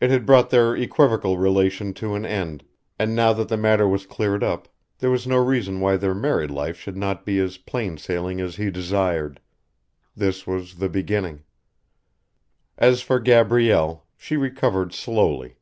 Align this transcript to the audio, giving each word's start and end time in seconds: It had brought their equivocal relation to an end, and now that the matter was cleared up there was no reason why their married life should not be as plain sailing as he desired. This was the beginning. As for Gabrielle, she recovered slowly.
It 0.00 0.10
had 0.10 0.26
brought 0.26 0.50
their 0.50 0.76
equivocal 0.76 1.36
relation 1.36 1.92
to 1.94 2.14
an 2.14 2.24
end, 2.24 2.62
and 3.00 3.16
now 3.16 3.32
that 3.32 3.48
the 3.48 3.56
matter 3.56 3.88
was 3.88 4.06
cleared 4.06 4.44
up 4.44 4.68
there 5.00 5.10
was 5.10 5.26
no 5.26 5.38
reason 5.38 5.80
why 5.80 5.96
their 5.96 6.14
married 6.14 6.52
life 6.52 6.76
should 6.78 6.96
not 6.96 7.26
be 7.26 7.40
as 7.40 7.56
plain 7.58 7.96
sailing 7.98 8.40
as 8.40 8.54
he 8.54 8.70
desired. 8.70 9.40
This 10.14 10.46
was 10.46 10.76
the 10.76 10.88
beginning. 10.88 11.42
As 12.78 13.02
for 13.02 13.18
Gabrielle, 13.18 14.06
she 14.16 14.36
recovered 14.36 14.94
slowly. 14.94 15.56